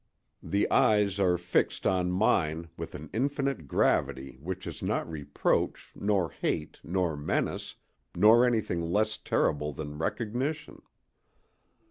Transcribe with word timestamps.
The 0.41 0.67
eyes 0.71 1.19
are 1.19 1.37
fixed 1.37 1.85
on 1.85 2.09
mine 2.09 2.69
with 2.75 2.95
an 2.95 3.11
infinite 3.13 3.67
gravity 3.67 4.39
which 4.41 4.65
is 4.65 4.81
not 4.81 5.07
reproach, 5.07 5.91
nor 5.93 6.31
hate, 6.31 6.79
nor 6.83 7.15
menace, 7.15 7.75
nor 8.15 8.43
anything 8.43 8.81
less 8.91 9.19
terrible 9.19 9.73
than 9.73 9.99
recognition. 9.99 10.81